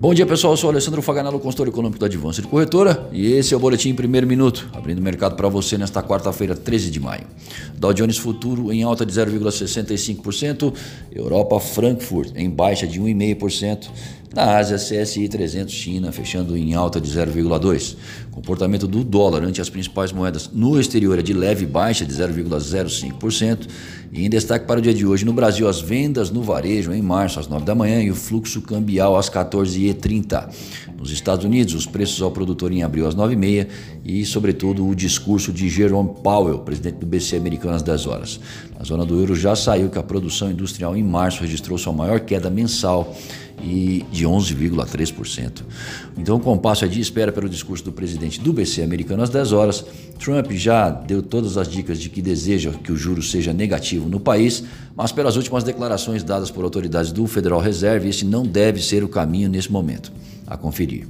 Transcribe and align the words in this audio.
Bom 0.00 0.14
dia 0.14 0.24
pessoal, 0.24 0.52
eu 0.52 0.56
sou 0.56 0.70
Alessandro 0.70 1.02
Faganello, 1.02 1.40
consultor 1.40 1.66
econômico 1.66 1.98
da 1.98 2.06
Advança 2.06 2.40
de 2.40 2.46
Corretora 2.46 3.08
e 3.10 3.32
esse 3.32 3.52
é 3.52 3.56
o 3.56 3.58
Boletim 3.58 3.88
em 3.88 3.94
Primeiro 3.96 4.28
Minuto, 4.28 4.70
abrindo 4.72 5.00
o 5.00 5.02
mercado 5.02 5.34
para 5.34 5.48
você 5.48 5.76
nesta 5.76 6.00
quarta-feira, 6.00 6.54
13 6.54 6.88
de 6.88 7.00
maio. 7.00 7.24
Dow 7.74 7.92
Jones 7.92 8.16
Futuro 8.16 8.72
em 8.72 8.84
alta 8.84 9.04
de 9.04 9.12
0,65%, 9.12 10.72
Europa 11.10 11.58
Frankfurt 11.58 12.30
em 12.36 12.48
baixa 12.48 12.86
de 12.86 13.00
1,5%, 13.00 13.88
na 14.34 14.58
Ásia, 14.58 14.76
CSI 14.76 15.28
300 15.28 15.72
China 15.72 16.12
fechando 16.12 16.56
em 16.56 16.74
alta 16.74 17.00
de 17.00 17.10
0,2%. 17.10 17.96
Comportamento 18.30 18.86
do 18.86 19.02
dólar 19.02 19.42
ante 19.42 19.60
as 19.60 19.68
principais 19.68 20.12
moedas 20.12 20.50
no 20.52 20.78
exterior 20.78 21.18
é 21.18 21.22
de 21.22 21.32
leve 21.32 21.66
baixa 21.66 22.04
de 22.04 22.12
0,05%. 22.12 23.66
E 24.12 24.24
em 24.24 24.30
destaque 24.30 24.66
para 24.66 24.78
o 24.78 24.82
dia 24.82 24.94
de 24.94 25.04
hoje, 25.04 25.24
no 25.24 25.32
Brasil, 25.32 25.68
as 25.68 25.80
vendas 25.80 26.30
no 26.30 26.42
varejo 26.42 26.92
em 26.92 27.02
março 27.02 27.40
às 27.40 27.48
9 27.48 27.64
da 27.64 27.74
manhã 27.74 28.00
e 28.00 28.10
o 28.10 28.14
fluxo 28.14 28.62
cambial 28.62 29.16
às 29.16 29.28
14h30. 29.28 30.48
Nos 30.96 31.10
Estados 31.10 31.44
Unidos, 31.44 31.74
os 31.74 31.84
preços 31.84 32.22
ao 32.22 32.30
produtor 32.30 32.72
em 32.72 32.82
abril 32.82 33.06
às 33.06 33.14
9h30 33.14 33.66
e, 34.04 34.24
sobretudo, 34.24 34.86
o 34.86 34.94
discurso 34.94 35.52
de 35.52 35.68
Jerome 35.68 36.10
Powell, 36.22 36.60
presidente 36.60 36.96
do 36.96 37.06
BC 37.06 37.36
americano 37.36 37.74
às 37.74 37.82
10 37.82 38.06
horas. 38.06 38.40
Na 38.78 38.84
zona 38.84 39.04
do 39.04 39.18
euro 39.18 39.34
já 39.34 39.56
saiu 39.56 39.90
que 39.90 39.98
a 39.98 40.02
produção 40.02 40.50
industrial 40.50 40.96
em 40.96 41.02
março 41.02 41.42
registrou 41.42 41.76
sua 41.76 41.92
maior 41.92 42.20
queda 42.20 42.48
mensal 42.48 43.14
e 43.62 44.04
de 44.10 44.24
11,3%. 44.24 45.62
Então 46.16 46.36
o 46.36 46.40
compasso 46.40 46.84
é 46.84 46.88
de 46.88 47.00
espera 47.00 47.32
pelo 47.32 47.48
discurso 47.48 47.84
do 47.84 47.92
presidente 47.92 48.40
do 48.40 48.52
BC 48.52 48.82
americano 48.82 49.22
às 49.22 49.30
10 49.30 49.52
horas. 49.52 49.84
Trump 50.18 50.50
já 50.52 50.90
deu 50.90 51.22
todas 51.22 51.56
as 51.56 51.68
dicas 51.68 52.00
de 52.00 52.08
que 52.08 52.20
deseja 52.20 52.72
que 52.72 52.92
o 52.92 52.96
juro 52.96 53.22
seja 53.22 53.52
negativo 53.52 54.08
no 54.08 54.18
país, 54.18 54.64
mas 54.96 55.12
pelas 55.12 55.36
últimas 55.36 55.64
declarações 55.64 56.22
dadas 56.22 56.50
por 56.50 56.64
autoridades 56.64 57.12
do 57.12 57.26
Federal 57.26 57.60
Reserve, 57.60 58.08
esse 58.08 58.24
não 58.24 58.44
deve 58.44 58.82
ser 58.82 59.04
o 59.04 59.08
caminho 59.08 59.48
nesse 59.48 59.70
momento 59.70 60.12
a 60.48 60.56
conferir. 60.56 61.06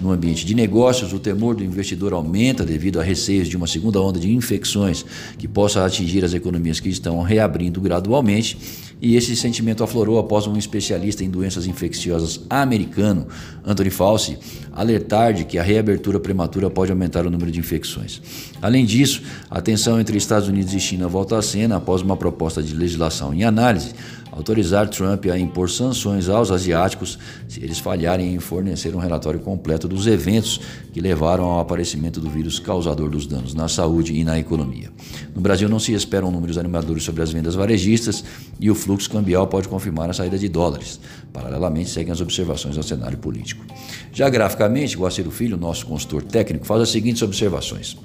No 0.00 0.12
ambiente 0.12 0.46
de 0.46 0.54
negócios, 0.54 1.12
o 1.12 1.18
temor 1.18 1.56
do 1.56 1.64
investidor 1.64 2.12
aumenta 2.12 2.64
devido 2.64 3.00
a 3.00 3.02
receios 3.02 3.48
de 3.48 3.56
uma 3.56 3.66
segunda 3.66 4.00
onda 4.00 4.20
de 4.20 4.32
infecções 4.32 5.04
que 5.36 5.48
possa 5.48 5.84
atingir 5.84 6.24
as 6.24 6.34
economias 6.34 6.78
que 6.78 6.88
estão 6.88 7.20
reabrindo 7.22 7.80
gradualmente, 7.80 8.56
e 9.00 9.14
esse 9.14 9.36
sentimento 9.36 9.84
aflorou 9.84 10.18
após 10.18 10.46
um 10.46 10.56
especialista 10.56 11.22
em 11.22 11.30
doenças 11.30 11.66
infecciosas 11.66 12.40
americano, 12.48 13.26
Anthony 13.64 13.90
Fauci, 13.90 14.38
alertar 14.72 15.34
de 15.34 15.44
que 15.44 15.58
a 15.58 15.62
reabertura 15.62 16.18
prematura 16.18 16.70
pode 16.70 16.90
aumentar 16.90 17.26
o 17.26 17.30
número 17.30 17.50
de 17.50 17.60
infecções. 17.60 18.22
Além 18.62 18.86
disso, 18.86 19.22
a 19.50 19.60
tensão 19.60 20.00
entre 20.00 20.16
Estados 20.16 20.48
Unidos 20.48 20.72
e 20.72 20.80
China 20.80 21.08
volta 21.08 21.38
à 21.38 21.42
cena 21.42 21.76
após 21.76 22.00
uma 22.00 22.16
proposta 22.16 22.62
de 22.62 22.74
legislação 22.74 23.34
em 23.34 23.44
análise 23.44 23.92
autorizar 24.36 24.88
Trump 24.88 25.24
a 25.26 25.38
impor 25.38 25.70
sanções 25.70 26.28
aos 26.28 26.50
asiáticos 26.50 27.18
se 27.48 27.62
eles 27.64 27.78
falharem 27.78 28.34
em 28.34 28.38
fornecer 28.38 28.94
um 28.94 28.98
relatório 28.98 29.40
completo 29.40 29.88
dos 29.88 30.06
eventos 30.06 30.60
que 30.92 31.00
levaram 31.00 31.44
ao 31.44 31.60
aparecimento 31.60 32.20
do 32.20 32.28
vírus 32.28 32.58
causador 32.58 33.08
dos 33.08 33.26
danos 33.26 33.54
na 33.54 33.66
saúde 33.66 34.14
e 34.14 34.22
na 34.22 34.38
economia. 34.38 34.90
No 35.34 35.40
Brasil 35.40 35.68
não 35.68 35.78
se 35.78 35.94
esperam 35.94 36.30
números 36.30 36.58
animadores 36.58 37.02
sobre 37.02 37.22
as 37.22 37.32
vendas 37.32 37.54
varejistas 37.54 38.22
e 38.60 38.70
o 38.70 38.74
fluxo 38.74 39.10
cambial 39.10 39.46
pode 39.46 39.68
confirmar 39.68 40.10
a 40.10 40.12
saída 40.12 40.38
de 40.38 40.48
dólares. 40.48 41.00
Paralelamente, 41.32 41.88
seguem 41.88 42.12
as 42.12 42.20
observações 42.20 42.76
ao 42.76 42.82
cenário 42.82 43.16
político. 43.16 43.64
Já 44.12 44.28
graficamente, 44.28 44.96
Guaciro 44.96 45.30
Filho, 45.30 45.56
nosso 45.56 45.86
consultor 45.86 46.22
técnico, 46.22 46.66
faz 46.66 46.82
as 46.82 46.90
seguintes 46.90 47.22
observações 47.22 47.96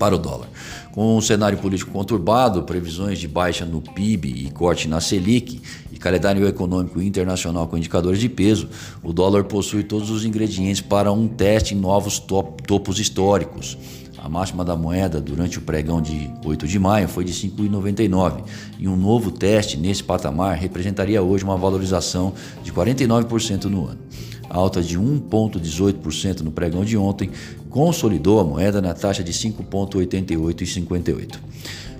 para 0.00 0.14
o 0.14 0.18
dólar. 0.18 0.48
Com 0.92 1.18
um 1.18 1.20
cenário 1.20 1.58
político 1.58 1.92
conturbado, 1.92 2.62
previsões 2.62 3.18
de 3.18 3.28
baixa 3.28 3.66
no 3.66 3.82
PIB 3.82 4.46
e 4.46 4.50
corte 4.50 4.88
na 4.88 4.98
Selic 4.98 5.60
e 5.92 5.98
calendário 5.98 6.48
econômico 6.48 7.02
internacional 7.02 7.68
com 7.68 7.76
indicadores 7.76 8.18
de 8.18 8.28
peso, 8.28 8.70
o 9.02 9.12
dólar 9.12 9.44
possui 9.44 9.84
todos 9.84 10.08
os 10.08 10.24
ingredientes 10.24 10.80
para 10.80 11.12
um 11.12 11.28
teste 11.28 11.74
em 11.74 11.78
novos 11.78 12.18
top, 12.18 12.62
topos 12.62 12.98
históricos. 12.98 13.76
A 14.16 14.28
máxima 14.28 14.64
da 14.64 14.74
moeda 14.74 15.20
durante 15.20 15.58
o 15.58 15.62
pregão 15.62 16.00
de 16.00 16.30
8 16.44 16.66
de 16.66 16.78
maio 16.78 17.06
foi 17.06 17.24
de 17.24 17.32
5,99 17.32 18.42
e 18.78 18.88
um 18.88 18.96
novo 18.96 19.30
teste 19.30 19.76
nesse 19.76 20.02
patamar 20.02 20.56
representaria 20.56 21.22
hoje 21.22 21.44
uma 21.44 21.56
valorização 21.56 22.32
de 22.62 22.72
49% 22.72 23.64
no 23.64 23.86
ano 23.86 23.98
alta 24.50 24.82
de 24.82 24.98
1,18% 24.98 26.40
no 26.40 26.50
pregão 26.50 26.84
de 26.84 26.96
ontem, 26.96 27.30
consolidou 27.70 28.40
a 28.40 28.44
moeda 28.44 28.82
na 28.82 28.92
taxa 28.92 29.22
de 29.22 29.32
5,88,58. 29.32 31.38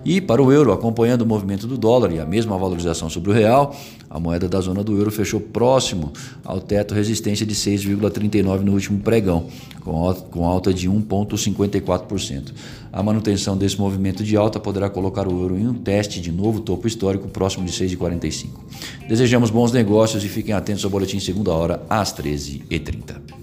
E 0.04 0.20
para 0.20 0.42
o 0.42 0.50
euro, 0.50 0.72
acompanhando 0.72 1.22
o 1.22 1.26
movimento 1.26 1.66
do 1.66 1.76
dólar 1.76 2.12
e 2.12 2.18
a 2.18 2.24
mesma 2.24 2.56
valorização 2.56 3.10
sobre 3.10 3.30
o 3.30 3.32
real, 3.32 3.76
a 4.08 4.18
moeda 4.18 4.48
da 4.48 4.60
zona 4.60 4.82
do 4.82 4.96
euro 4.96 5.10
fechou 5.10 5.40
próximo 5.40 6.12
ao 6.44 6.60
teto 6.60 6.94
resistência 6.94 7.44
de 7.44 7.54
6,39 7.54 8.60
no 8.60 8.72
último 8.72 8.98
pregão, 9.00 9.46
com 9.82 10.46
alta 10.46 10.72
de 10.72 10.88
1,54%. 10.88 12.52
A 12.92 13.02
manutenção 13.02 13.56
desse 13.56 13.78
movimento 13.78 14.24
de 14.24 14.36
alta 14.36 14.58
poderá 14.58 14.88
colocar 14.88 15.28
o 15.28 15.40
euro 15.40 15.58
em 15.58 15.68
um 15.68 15.74
teste 15.74 16.20
de 16.20 16.32
novo 16.32 16.60
topo 16.60 16.88
histórico 16.88 17.28
próximo 17.28 17.64
de 17.64 17.72
6,45. 17.72 18.48
Desejamos 19.08 19.50
bons 19.50 19.70
negócios 19.70 20.24
e 20.24 20.28
fiquem 20.28 20.54
atentos 20.54 20.84
ao 20.84 20.90
boletim 20.90 21.20
segunda 21.20 21.52
hora 21.52 21.82
às 21.88 22.12
13h30. 22.14 23.39